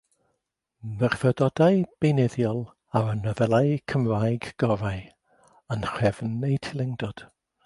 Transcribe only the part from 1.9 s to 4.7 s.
beunyddiol ar y nofelau Cymraeg